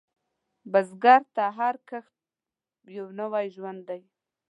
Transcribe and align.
بزګر 0.71 1.21
ته 1.35 1.43
هر 1.57 1.75
کښت 1.89 2.15
یو 2.97 3.07
نوی 3.19 3.45
ژوند 3.55 3.81
دی 3.89 4.01